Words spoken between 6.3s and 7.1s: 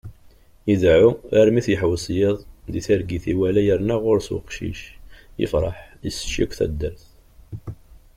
yakk taddart.